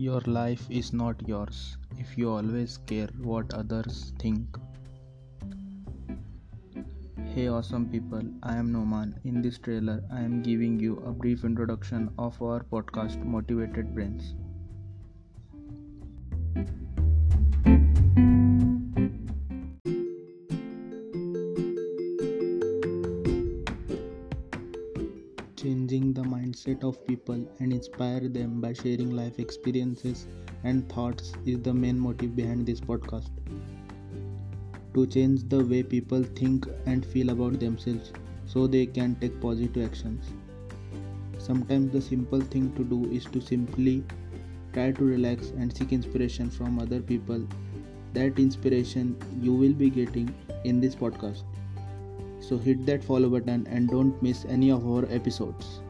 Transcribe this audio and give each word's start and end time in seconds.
Your 0.00 0.22
life 0.34 0.66
is 0.70 0.94
not 0.94 1.28
yours 1.28 1.76
if 1.98 2.16
you 2.16 2.30
always 2.30 2.78
care 2.90 3.08
what 3.18 3.52
others 3.52 4.14
think. 4.18 4.56
Hey 7.34 7.48
awesome 7.48 7.86
people, 7.90 8.22
I 8.42 8.56
am 8.56 8.72
Noman. 8.72 9.20
In 9.24 9.42
this 9.42 9.58
trailer, 9.58 10.02
I 10.10 10.20
am 10.20 10.40
giving 10.40 10.80
you 10.80 10.96
a 11.04 11.12
brief 11.12 11.44
introduction 11.44 12.08
of 12.18 12.40
our 12.40 12.60
podcast 12.72 13.22
Motivated 13.22 13.94
Brains. 13.94 14.32
Changing 25.60 26.12
the 26.14 26.22
mindset 26.22 26.82
of 26.82 27.06
people 27.06 27.40
and 27.58 27.72
inspire 27.72 28.28
them 28.28 28.60
by 28.60 28.72
sharing 28.72 29.10
life 29.14 29.38
experiences 29.38 30.26
and 30.64 30.88
thoughts 30.88 31.32
is 31.44 31.60
the 31.60 31.74
main 31.74 31.98
motive 31.98 32.34
behind 32.34 32.66
this 32.66 32.80
podcast. 32.80 33.28
To 34.94 35.06
change 35.06 35.48
the 35.48 35.64
way 35.64 35.82
people 35.82 36.22
think 36.22 36.66
and 36.86 37.04
feel 37.04 37.30
about 37.30 37.60
themselves 37.60 38.12
so 38.46 38.66
they 38.66 38.86
can 38.86 39.16
take 39.20 39.40
positive 39.40 39.84
actions. 39.84 40.24
Sometimes 41.38 41.92
the 41.92 42.00
simple 42.00 42.40
thing 42.40 42.72
to 42.76 42.84
do 42.84 43.04
is 43.12 43.24
to 43.26 43.40
simply 43.40 44.02
try 44.72 44.92
to 44.92 45.04
relax 45.04 45.50
and 45.50 45.76
seek 45.76 45.92
inspiration 45.92 46.50
from 46.50 46.78
other 46.78 47.00
people. 47.00 47.46
That 48.14 48.38
inspiration 48.38 49.16
you 49.40 49.52
will 49.52 49.72
be 49.72 49.90
getting 49.90 50.34
in 50.64 50.80
this 50.80 50.94
podcast. 50.94 51.42
So 52.40 52.58
hit 52.58 52.84
that 52.86 53.04
follow 53.04 53.28
button 53.28 53.66
and 53.70 53.88
don't 53.88 54.20
miss 54.22 54.44
any 54.46 54.70
of 54.70 54.86
our 54.86 55.04
episodes. 55.10 55.80